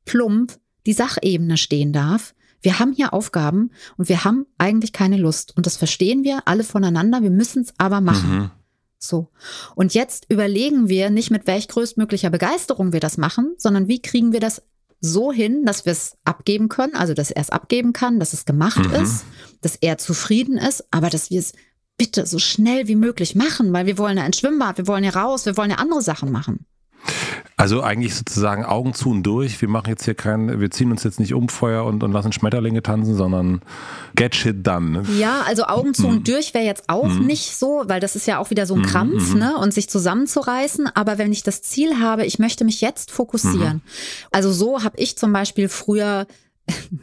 [0.05, 5.55] plump, die Sachebene stehen darf wir haben hier Aufgaben und wir haben eigentlich keine Lust.
[5.55, 7.21] Und das verstehen wir alle voneinander.
[7.21, 8.35] Wir müssen es aber machen.
[8.35, 8.51] Mhm.
[8.97, 9.29] So.
[9.75, 14.31] Und jetzt überlegen wir nicht, mit welch größtmöglicher Begeisterung wir das machen, sondern wie kriegen
[14.31, 14.63] wir das
[15.01, 18.45] so hin, dass wir es abgeben können, also dass er es abgeben kann, dass es
[18.45, 18.95] gemacht mhm.
[19.03, 19.25] ist,
[19.61, 21.51] dass er zufrieden ist, aber dass wir es
[21.97, 25.11] bitte so schnell wie möglich machen, weil wir wollen ja ein Schwimmbad, wir wollen ja
[25.11, 26.65] raus, wir wollen ja andere Sachen machen.
[27.55, 29.61] Also eigentlich sozusagen Augen zu und durch.
[29.61, 32.31] Wir machen jetzt hier kein, wir ziehen uns jetzt nicht um Feuer und, und lassen
[32.31, 33.61] Schmetterlinge tanzen, sondern
[34.15, 35.03] get shit done.
[35.17, 36.09] Ja, also Augen zu mhm.
[36.09, 37.25] und durch wäre jetzt auch mhm.
[37.25, 38.85] nicht so, weil das ist ja auch wieder so ein mhm.
[38.85, 39.39] Krampf, mhm.
[39.39, 39.57] ne?
[39.57, 40.87] Und sich zusammenzureißen.
[40.95, 43.75] Aber wenn ich das Ziel habe, ich möchte mich jetzt fokussieren.
[43.75, 43.81] Mhm.
[44.31, 46.25] Also so habe ich zum Beispiel früher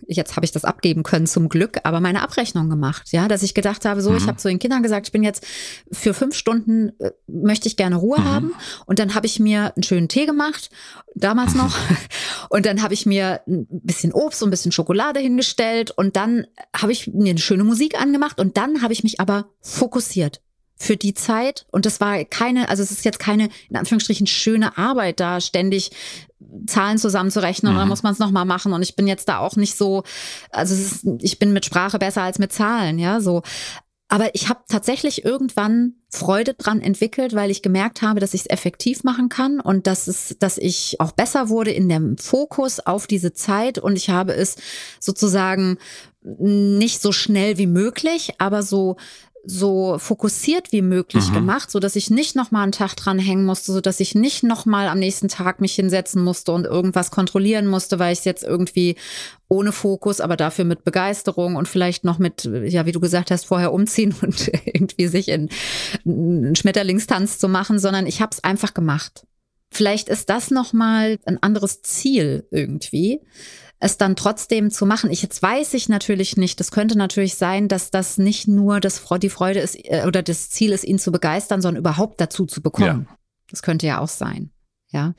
[0.07, 3.55] jetzt habe ich das abgeben können zum Glück, aber meine Abrechnung gemacht, ja, dass ich
[3.55, 4.17] gedacht habe, so, mhm.
[4.17, 5.47] ich habe zu den Kindern gesagt, ich bin jetzt
[5.93, 8.25] für fünf Stunden äh, möchte ich gerne Ruhe mhm.
[8.25, 8.55] haben.
[8.87, 10.71] Und dann habe ich mir einen schönen Tee gemacht,
[11.15, 11.77] damals noch,
[12.49, 15.91] und dann habe ich mir ein bisschen Obst und ein bisschen Schokolade hingestellt.
[15.91, 18.41] Und dann habe ich mir eine schöne Musik angemacht.
[18.41, 20.41] Und dann habe ich mich aber fokussiert
[20.81, 21.67] für die Zeit.
[21.71, 25.91] Und das war keine, also es ist jetzt keine, in Anführungsstrichen, schöne Arbeit, da ständig
[26.67, 27.77] Zahlen zusammenzurechnen mhm.
[27.77, 28.73] und dann muss man es nochmal machen.
[28.73, 30.03] Und ich bin jetzt da auch nicht so,
[30.51, 33.43] also ist, ich bin mit Sprache besser als mit Zahlen, ja, so.
[34.09, 38.51] Aber ich habe tatsächlich irgendwann Freude dran entwickelt, weil ich gemerkt habe, dass ich es
[38.51, 43.07] effektiv machen kann und dass es, dass ich auch besser wurde in dem Fokus auf
[43.07, 44.57] diese Zeit und ich habe es
[44.99, 45.79] sozusagen
[46.23, 48.97] nicht so schnell wie möglich, aber so
[49.45, 51.35] so fokussiert wie möglich mhm.
[51.35, 54.15] gemacht, so dass ich nicht noch mal einen Tag dran hängen musste, so dass ich
[54.15, 58.21] nicht noch mal am nächsten Tag mich hinsetzen musste und irgendwas kontrollieren musste, weil ich
[58.21, 58.97] es jetzt irgendwie
[59.49, 63.47] ohne Fokus, aber dafür mit Begeisterung und vielleicht noch mit, ja, wie du gesagt hast,
[63.47, 65.49] vorher umziehen und irgendwie sich in
[66.05, 69.27] einen Schmetterlingstanz zu machen, sondern ich habe es einfach gemacht.
[69.73, 73.21] Vielleicht ist das noch mal ein anderes Ziel irgendwie
[73.81, 75.11] es dann trotzdem zu machen.
[75.11, 76.61] Ich jetzt weiß ich natürlich nicht.
[76.61, 80.51] Das könnte natürlich sein, dass das nicht nur das die Freude ist äh, oder das
[80.51, 83.07] Ziel ist, ihn zu begeistern, sondern überhaupt dazu zu bekommen.
[83.09, 83.17] Ja.
[83.51, 84.51] Das könnte ja auch sein.
[84.91, 85.15] Ja.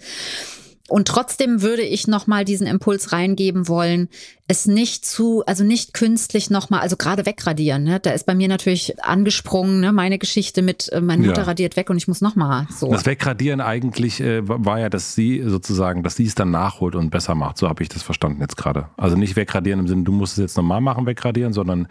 [0.91, 4.09] Und trotzdem würde ich nochmal diesen Impuls reingeben wollen,
[4.47, 7.85] es nicht zu, also nicht künstlich nochmal, also gerade wegradieren.
[7.85, 8.01] Ne?
[8.01, 9.93] Da ist bei mir natürlich angesprungen, ne?
[9.93, 11.47] meine Geschichte mit, äh, meine Mutter ja.
[11.47, 12.91] radiert weg und ich muss nochmal so.
[12.91, 17.09] Das Wegradieren eigentlich äh, war ja, dass sie sozusagen, dass sie es dann nachholt und
[17.09, 17.57] besser macht.
[17.57, 18.89] So habe ich das verstanden jetzt gerade.
[18.97, 21.87] Also nicht wegradieren im Sinne, du musst es jetzt nochmal machen, wegradieren, sondern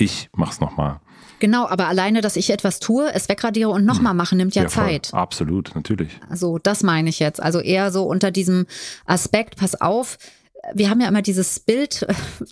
[0.00, 1.00] ich mach's nochmal.
[1.40, 4.16] Genau, aber alleine, dass ich etwas tue, es wegradiere und nochmal hm.
[4.18, 5.12] machen, nimmt ja, ja Zeit.
[5.14, 6.20] Absolut, natürlich.
[6.28, 7.42] Also das meine ich jetzt.
[7.42, 8.66] Also eher so unter diesem
[9.06, 10.18] Aspekt, pass auf,
[10.74, 12.06] wir haben ja immer dieses Bild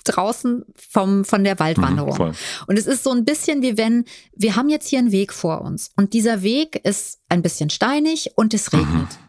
[0.05, 2.29] draußen vom, von der Waldwanderung.
[2.29, 2.35] Mhm,
[2.67, 5.61] und es ist so ein bisschen wie wenn, wir haben jetzt hier einen Weg vor
[5.61, 8.89] uns und dieser Weg ist ein bisschen steinig und es regnet.
[8.89, 9.28] Mhm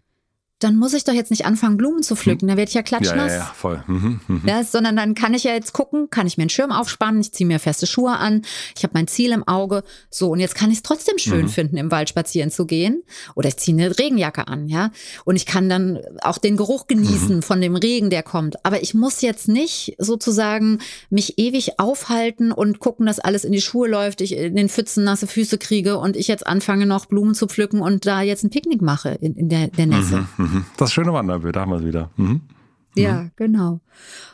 [0.59, 2.47] dann muss ich doch jetzt nicht anfangen, Blumen zu pflücken.
[2.49, 3.31] Da werde ich ja klatschnass.
[3.31, 3.83] Ja, ja, ja voll.
[3.87, 4.41] Mhm, mhm.
[4.45, 7.31] Ja, sondern dann kann ich ja jetzt gucken, kann ich mir einen Schirm aufspannen, ich
[7.31, 8.41] ziehe mir feste Schuhe an,
[8.75, 9.83] ich habe mein Ziel im Auge.
[10.09, 11.49] So, und jetzt kann ich es trotzdem schön mhm.
[11.49, 13.03] finden, im Wald spazieren zu gehen.
[13.35, 14.91] Oder ich ziehe eine Regenjacke an, ja.
[15.23, 17.41] Und ich kann dann auch den Geruch genießen mhm.
[17.41, 18.65] von dem Regen, der kommt.
[18.65, 23.61] Aber ich muss jetzt nicht sozusagen mich ewig aufhalten und gucken, dass alles in die
[23.61, 27.33] Schuhe läuft, ich in den Pfützen nasse Füße kriege und ich jetzt anfange noch Blumen
[27.33, 30.27] zu pflücken und da jetzt ein Picknick mache in, in der, der Nässe.
[30.51, 30.65] Mhm.
[30.77, 32.09] Das schöne Wanderbild, da haben wir es wieder.
[32.17, 32.41] Mhm.
[32.95, 33.31] Ja, mhm.
[33.35, 33.79] genau.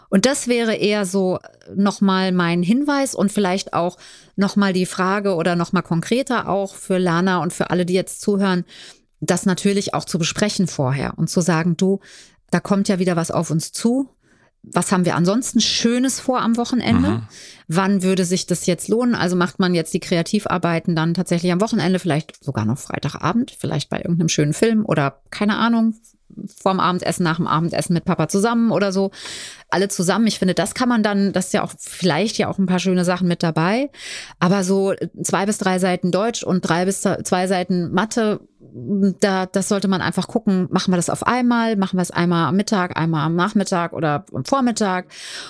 [0.09, 1.39] Und das wäre eher so
[1.75, 3.97] nochmal mein Hinweis und vielleicht auch
[4.35, 8.65] nochmal die Frage oder nochmal konkreter auch für Lana und für alle, die jetzt zuhören,
[9.19, 11.99] das natürlich auch zu besprechen vorher und zu sagen, du,
[12.51, 14.09] da kommt ja wieder was auf uns zu.
[14.71, 17.09] Was haben wir ansonsten Schönes vor am Wochenende?
[17.09, 17.21] Mhm.
[17.67, 19.15] Wann würde sich das jetzt lohnen?
[19.15, 23.89] Also macht man jetzt die Kreativarbeiten dann tatsächlich am Wochenende, vielleicht sogar noch Freitagabend, vielleicht
[23.89, 25.95] bei irgendeinem schönen Film oder keine Ahnung,
[26.61, 29.11] vorm Abendessen, nach dem Abendessen mit Papa zusammen oder so.
[29.69, 30.27] Alle zusammen.
[30.27, 32.79] Ich finde, das kann man dann, das ist ja auch vielleicht ja auch ein paar
[32.79, 33.89] schöne Sachen mit dabei.
[34.39, 38.41] Aber so zwei bis drei Seiten Deutsch und drei bis zwei Seiten Mathe,
[39.19, 42.47] da, das sollte man einfach gucken, machen wir das auf einmal, machen wir es einmal
[42.49, 45.07] am Mittag, einmal am Nachmittag oder am Vormittag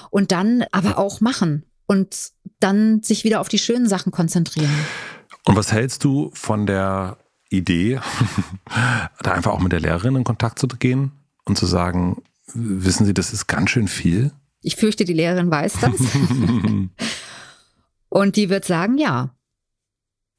[0.09, 4.73] und dann aber auch machen und dann sich wieder auf die schönen Sachen konzentrieren.
[5.45, 7.17] Und was hältst du von der
[7.57, 7.99] Idee,
[9.21, 11.11] da einfach auch mit der Lehrerin in Kontakt zu gehen
[11.45, 12.21] und zu sagen,
[12.53, 14.31] wissen Sie, das ist ganz schön viel?
[14.61, 15.93] Ich fürchte, die Lehrerin weiß das.
[18.09, 19.35] und die wird sagen, ja.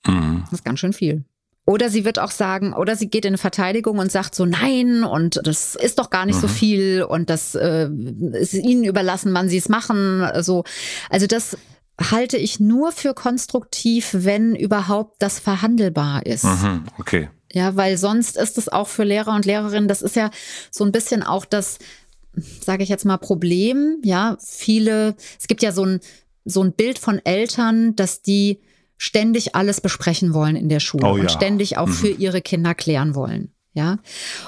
[0.06, 0.42] Mhm.
[0.44, 1.24] Das ist ganz schön viel.
[1.68, 5.02] Oder sie wird auch sagen, oder sie geht in eine Verteidigung und sagt so, nein,
[5.02, 6.40] und das ist doch gar nicht mhm.
[6.42, 7.88] so viel und das äh,
[8.34, 10.24] ist ihnen überlassen, wann sie es machen.
[10.42, 10.62] So.
[11.10, 11.58] Also das
[12.00, 16.44] halte ich nur für konstruktiv, wenn überhaupt das verhandelbar ist.
[16.44, 17.30] Mhm, okay.
[17.52, 20.30] Ja, weil sonst ist es auch für Lehrer und Lehrerinnen, das ist ja
[20.70, 21.78] so ein bisschen auch das,
[22.60, 23.98] sage ich jetzt mal, Problem.
[24.04, 26.00] Ja, viele, es gibt ja so ein,
[26.44, 28.60] so ein Bild von Eltern, dass die
[28.98, 31.22] ständig alles besprechen wollen in der Schule oh, ja.
[31.22, 31.92] und ständig auch mhm.
[31.92, 33.52] für ihre Kinder klären wollen.
[33.76, 33.98] Ja,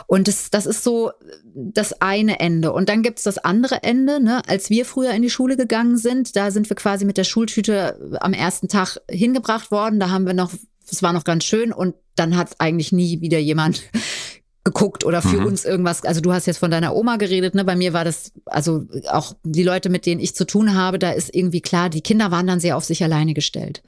[0.06, 1.12] und das, das ist so
[1.54, 2.72] das eine Ende.
[2.72, 4.22] Und dann gibt's das andere Ende.
[4.24, 4.40] Ne?
[4.48, 8.18] Als wir früher in die Schule gegangen sind, da sind wir quasi mit der Schultüte
[8.22, 10.00] am ersten Tag hingebracht worden.
[10.00, 10.50] Da haben wir noch,
[10.90, 13.82] es war noch ganz schön und dann hat eigentlich nie wieder jemand
[14.64, 15.46] geguckt oder für mhm.
[15.46, 16.04] uns irgendwas.
[16.04, 17.66] Also du hast jetzt von deiner Oma geredet, ne?
[17.66, 21.10] Bei mir war das, also auch die Leute, mit denen ich zu tun habe, da
[21.10, 23.82] ist irgendwie klar, die Kinder waren dann sehr auf sich alleine gestellt.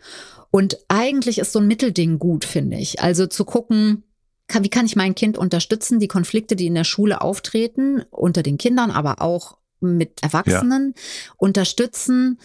[0.50, 3.00] Und eigentlich ist so ein Mittelding gut, finde ich.
[3.00, 4.02] Also zu gucken,
[4.60, 8.58] wie kann ich mein Kind unterstützen, die Konflikte, die in der Schule auftreten, unter den
[8.58, 11.02] Kindern, aber auch mit Erwachsenen, ja.
[11.38, 12.38] unterstützen,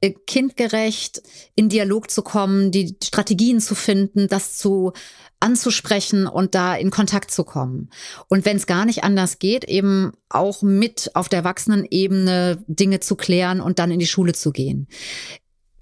[0.00, 1.22] äh, kindgerecht
[1.54, 4.92] in Dialog zu kommen, die Strategien zu finden, das zu
[5.40, 7.90] anzusprechen und da in Kontakt zu kommen.
[8.28, 13.16] Und wenn es gar nicht anders geht, eben auch mit auf der Erwachsenenebene Dinge zu
[13.16, 14.88] klären und dann in die Schule zu gehen.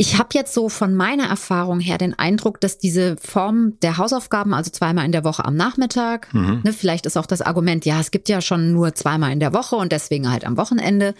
[0.02, 4.52] Ich habe jetzt so von meiner Erfahrung her den Eindruck, dass diese Form der Hausaufgaben,
[4.52, 6.60] also zweimal in der Woche am Nachmittag, mhm.
[6.64, 9.54] ne, vielleicht ist auch das Argument, ja, es gibt ja schon nur zweimal in der
[9.54, 11.14] Woche und deswegen halt am Wochenende,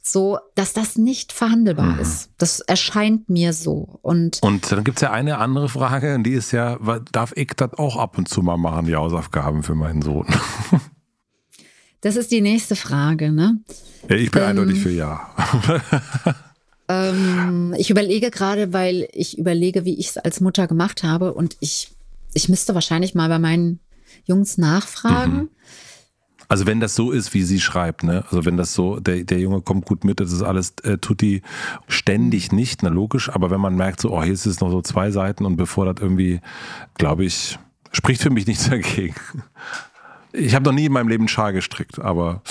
[0.00, 1.98] so, dass das nicht verhandelbar mhm.
[1.98, 2.30] ist.
[2.38, 3.98] Das erscheint mir so.
[4.00, 6.78] Und, und dann gibt's ja eine andere Frage, und die ist ja,
[7.10, 10.28] darf ich das auch ab und zu mal machen, die Hausaufgaben für meinen Sohn?
[12.02, 13.60] Das ist die nächste Frage, ne?
[14.08, 15.34] Ja, ich bin ähm, eindeutig für Ja.
[16.90, 21.56] Ähm, ich überlege gerade, weil ich überlege, wie ich es als Mutter gemacht habe und
[21.60, 21.92] ich,
[22.34, 23.78] ich müsste wahrscheinlich mal bei meinen
[24.24, 25.34] Jungs nachfragen.
[25.34, 25.48] Mhm.
[26.48, 28.24] Also wenn das so ist, wie sie schreibt, ne?
[28.28, 31.42] Also wenn das so, der, der Junge kommt gut mit, das ist alles äh, tutti
[31.86, 34.82] ständig nicht, na logisch, aber wenn man merkt so, oh, hier ist es noch so
[34.82, 36.40] zwei Seiten und bevor das irgendwie,
[36.98, 37.56] glaube ich,
[37.92, 39.14] spricht für mich nichts dagegen.
[40.32, 42.42] Ich habe noch nie in meinem Leben Schal gestrickt, aber.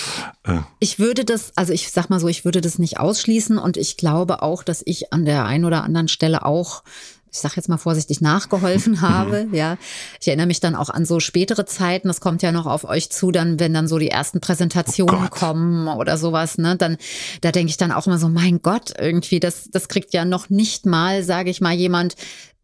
[0.43, 0.59] Äh.
[0.79, 3.97] Ich würde das, also ich sag mal so, ich würde das nicht ausschließen und ich
[3.97, 6.83] glaube auch, dass ich an der einen oder anderen Stelle auch
[7.31, 9.01] ich sage jetzt mal vorsichtig, nachgeholfen mhm.
[9.01, 9.47] habe.
[9.51, 9.77] Ja,
[10.19, 12.07] ich erinnere mich dann auch an so spätere Zeiten.
[12.07, 15.29] Das kommt ja noch auf euch zu, dann wenn dann so die ersten Präsentationen oh
[15.29, 16.57] kommen oder sowas.
[16.57, 16.97] Ne, dann
[17.41, 20.49] da denke ich dann auch immer so, mein Gott, irgendwie das das kriegt ja noch
[20.49, 22.15] nicht mal, sage ich mal, jemand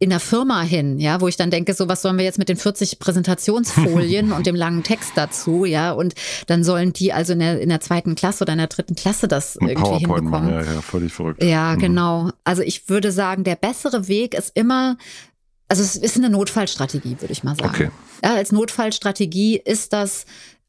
[0.05, 2.47] in der Firma hin, ja, wo ich dann denke, so was sollen wir jetzt mit
[2.47, 6.13] den 40 Präsentationsfolien und dem langen Text dazu, ja, und
[6.45, 9.27] dann sollen die also in der, in der zweiten Klasse oder in der dritten Klasse
[9.27, 10.29] das Ein irgendwie PowerPoint hinbekommen.
[10.29, 10.65] Machen.
[10.67, 11.43] Ja, ja, völlig verrückt.
[11.43, 11.79] Ja, mhm.
[11.79, 12.29] genau.
[12.43, 14.95] Also ich würde sagen, der bessere Weg ist immer,
[15.67, 17.69] also es ist eine Notfallstrategie, würde ich mal sagen.
[17.73, 17.89] Okay.
[18.23, 20.25] Ja, als Notfallstrategie ist das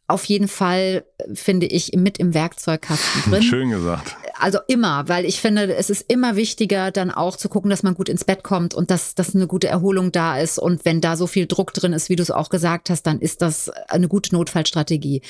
[0.08, 3.42] auf jeden Fall, finde ich, mit im Werkzeugkasten drin.
[3.42, 4.16] Schön gesagt.
[4.38, 7.94] Also immer, weil ich finde, es ist immer wichtiger, dann auch zu gucken, dass man
[7.94, 10.58] gut ins Bett kommt und dass, dass eine gute Erholung da ist.
[10.58, 13.20] Und wenn da so viel Druck drin ist, wie du es auch gesagt hast, dann
[13.20, 15.22] ist das eine gute Notfallstrategie.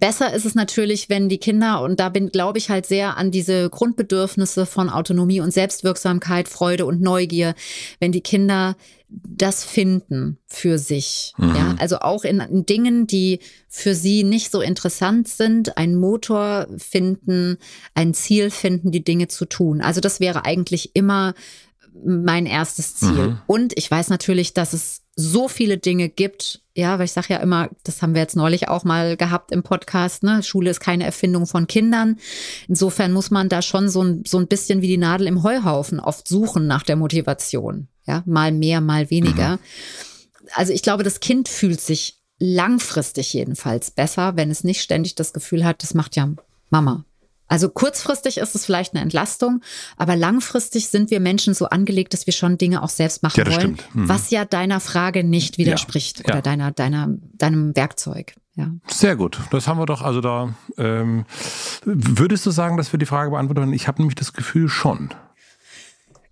[0.00, 3.30] Besser ist es natürlich, wenn die Kinder, und da bin, glaube ich halt sehr an
[3.30, 7.54] diese Grundbedürfnisse von Autonomie und Selbstwirksamkeit, Freude und Neugier,
[7.98, 8.76] wenn die Kinder
[9.22, 11.32] das finden für sich.
[11.36, 11.54] Mhm.
[11.54, 16.66] Ja, also auch in, in, Dingen, die für sie nicht so interessant sind, einen Motor
[16.76, 17.58] finden,
[17.94, 19.80] ein Ziel finden, die Dinge zu tun.
[19.80, 21.34] Also das wäre eigentlich immer
[22.04, 23.28] mein erstes Ziel.
[23.28, 23.38] Mhm.
[23.46, 27.36] Und ich weiß natürlich, dass es so viele Dinge gibt, ja, weil ich sage ja
[27.36, 30.42] immer, das haben wir jetzt neulich auch mal gehabt im Podcast, ne?
[30.42, 32.18] Schule ist keine Erfindung von Kindern.
[32.66, 36.00] Insofern muss man da schon so ein, so ein bisschen wie die Nadel im Heuhaufen
[36.00, 37.86] oft suchen nach der Motivation.
[38.06, 39.56] Ja, mal mehr, mal weniger.
[39.56, 40.48] Mhm.
[40.54, 45.32] Also ich glaube, das Kind fühlt sich langfristig jedenfalls besser, wenn es nicht ständig das
[45.32, 46.28] Gefühl hat, das macht ja
[46.70, 47.04] Mama.
[47.46, 49.60] Also kurzfristig ist es vielleicht eine Entlastung,
[49.96, 53.54] aber langfristig sind wir Menschen so angelegt, dass wir schon Dinge auch selbst machen ja,
[53.54, 54.08] wollen, mhm.
[54.08, 58.34] was ja deiner Frage nicht widerspricht ja, oder deiner, deiner, deinem Werkzeug.
[58.56, 58.70] Ja.
[58.86, 59.38] Sehr gut.
[59.50, 61.26] Das haben wir doch, also da ähm,
[61.84, 63.72] würdest du sagen, dass wir die Frage beantworten?
[63.72, 65.10] Ich habe nämlich das Gefühl schon.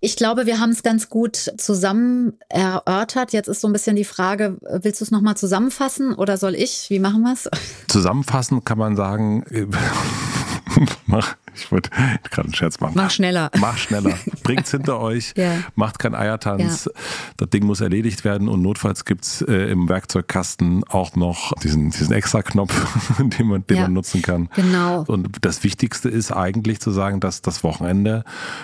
[0.05, 3.31] Ich glaube, wir haben es ganz gut zusammen erörtert.
[3.31, 6.89] Jetzt ist so ein bisschen die Frage, willst du es nochmal zusammenfassen oder soll ich?
[6.89, 7.49] Wie machen wir es?
[7.87, 9.45] Zusammenfassen kann man sagen,
[11.05, 12.93] mach, ich wollte gerade einen Scherz machen.
[12.95, 13.51] Mach schneller.
[13.57, 14.17] Mach schneller.
[14.43, 15.33] Bringt's hinter euch.
[15.43, 15.57] Ja.
[15.75, 16.85] Macht keinen Eiertanz.
[16.85, 17.01] Ja.
[17.37, 22.13] Das Ding muss erledigt werden und notfalls gibt's äh, im Werkzeugkasten auch noch diesen, diesen
[22.13, 22.73] Extra-Knopf,
[23.19, 23.83] den, man, den ja.
[23.83, 24.49] man nutzen kann.
[24.55, 25.03] Genau.
[25.07, 28.23] Und das Wichtigste ist eigentlich zu sagen, dass das Wochenende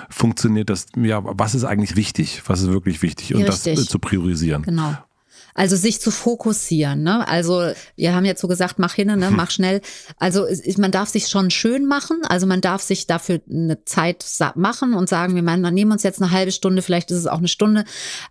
[0.09, 0.69] funktioniert.
[0.69, 2.43] Dass, ja, was ist eigentlich wichtig?
[2.45, 3.33] Was ist wirklich wichtig?
[3.33, 3.75] Und Richtig.
[3.75, 4.61] das äh, zu priorisieren.
[4.63, 4.95] Genau.
[5.53, 7.03] Also sich zu fokussieren.
[7.03, 7.27] Ne?
[7.27, 9.31] Also wir haben jetzt so gesagt, mach hin, ne?
[9.31, 9.81] Mach schnell.
[10.17, 10.45] Also
[10.77, 12.21] man darf sich schon schön machen.
[12.27, 16.21] Also man darf sich dafür eine Zeit machen und sagen, wir meinen, nehmen uns jetzt
[16.21, 17.83] eine halbe Stunde, vielleicht ist es auch eine Stunde,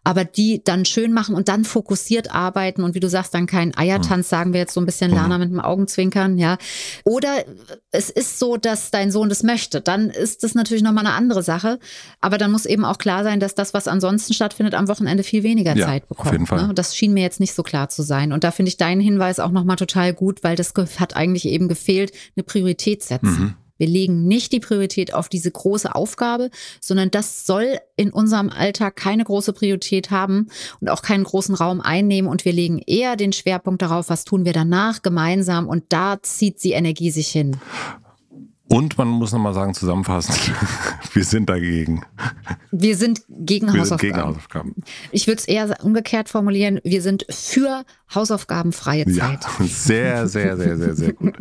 [0.05, 3.77] aber die dann schön machen und dann fokussiert arbeiten und wie du sagst, dann kein
[3.77, 5.41] Eiertanz, sagen wir jetzt so ein bisschen Lana hm.
[5.41, 6.59] mit dem Augenzwinkern, ja.
[7.05, 7.45] Oder
[7.91, 9.81] es ist so, dass dein Sohn das möchte.
[9.81, 11.79] Dann ist das natürlich nochmal eine andere Sache.
[12.21, 15.43] Aber dann muss eben auch klar sein, dass das, was ansonsten stattfindet, am Wochenende viel
[15.43, 16.29] weniger ja, Zeit bekommt.
[16.29, 16.69] Auf jeden Fall.
[16.69, 16.75] Ne?
[16.75, 18.33] Das schien mir mir jetzt nicht so klar zu sein.
[18.33, 21.69] Und da finde ich deinen Hinweis auch nochmal total gut, weil das hat eigentlich eben
[21.69, 23.41] gefehlt, eine Priorität setzen.
[23.41, 23.55] Mhm.
[23.79, 28.97] Wir legen nicht die Priorität auf diese große Aufgabe, sondern das soll in unserem Alltag
[28.97, 30.49] keine große Priorität haben
[30.81, 32.29] und auch keinen großen Raum einnehmen.
[32.29, 35.69] Und wir legen eher den Schwerpunkt darauf, was tun wir danach gemeinsam.
[35.69, 37.57] Und da zieht die Energie sich hin.
[38.69, 40.53] Und man muss nochmal sagen, zusammenfassend,
[41.15, 42.05] wir sind dagegen.
[42.71, 43.99] Wir sind gegen wir Hausaufgaben.
[43.99, 44.75] Sind gegen Hausaufgaben.
[45.11, 49.45] Ich würde es eher umgekehrt formulieren, wir sind für hausaufgabenfreie Zeit.
[49.45, 51.35] Ja, sehr, sehr, sehr, sehr, sehr gut.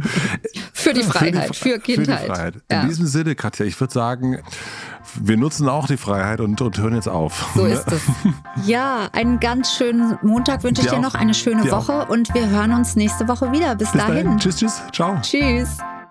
[0.74, 2.20] für die Freiheit, für, die, für Kindheit.
[2.20, 2.54] Für die Freiheit.
[2.72, 2.82] Ja.
[2.82, 4.40] In diesem Sinne, Katja, ich würde sagen,
[5.22, 7.50] wir nutzen auch die Freiheit und, und hören jetzt auf.
[7.56, 8.02] So ist es.
[8.66, 12.10] Ja, einen ganz schönen Montag wünsche ich dir noch, eine schöne Woche auch.
[12.10, 13.76] und wir hören uns nächste Woche wieder.
[13.76, 14.26] Bis, Bis dahin.
[14.26, 14.40] dahin.
[14.40, 14.82] Tschüss, tschüss.
[14.94, 15.18] Ciao.
[15.22, 15.78] Tschüss.